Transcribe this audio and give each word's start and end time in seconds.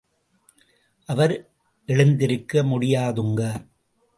அவர் 1.05 1.49
எழுந்திருக்க 1.85 2.63
முடியாதுங்க. 2.63 3.65